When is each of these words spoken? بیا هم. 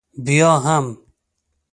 بیا 0.25 0.51
هم. 0.65 0.85